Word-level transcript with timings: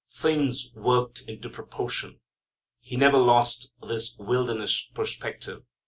Things 0.09 0.69
worked 0.73 1.21
into 1.29 1.47
proportion. 1.47 2.21
He 2.79 2.97
never 2.97 3.19
lost 3.19 3.71
this 3.87 4.15
wilderness 4.17 4.89
perspective. 4.95 5.61